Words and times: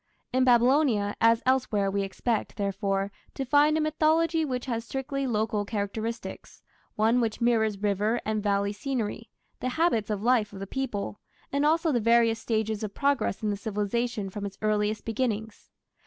In 0.33 0.43
Babylonia, 0.43 1.15
as 1.21 1.43
elsewhere, 1.45 1.91
we 1.91 2.01
expect, 2.01 2.55
therefore, 2.57 3.11
to 3.35 3.45
find 3.45 3.77
a 3.77 3.81
mythology 3.81 4.43
which 4.43 4.65
has 4.65 4.83
strictly 4.83 5.27
local 5.27 5.63
characteristics 5.63 6.63
one 6.95 7.21
which 7.21 7.39
mirrors 7.39 7.77
river 7.77 8.19
and 8.25 8.41
valley 8.41 8.73
scenery, 8.73 9.29
the 9.59 9.69
habits 9.69 10.09
of 10.09 10.23
life 10.23 10.53
of 10.53 10.59
the 10.59 10.65
people, 10.65 11.19
and 11.51 11.67
also 11.67 11.91
the 11.91 11.99
various 11.99 12.39
stages 12.39 12.81
of 12.83 12.95
progress 12.95 13.43
in 13.43 13.51
the 13.51 13.55
civilization 13.55 14.31
from 14.31 14.43
its 14.43 14.57
earliest 14.63 15.05
beginnings. 15.05 15.69